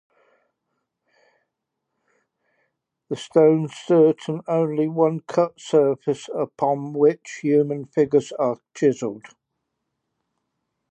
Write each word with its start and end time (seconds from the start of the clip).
The 3.09 3.15
stones 3.15 3.71
contain 3.85 4.41
only 4.47 4.87
one 4.87 5.19
cut 5.19 5.59
surface, 5.59 6.27
upon 6.33 6.93
which 6.93 7.41
human 7.43 7.85
figures 7.85 8.31
are 8.31 8.57
chiseled. 8.73 9.25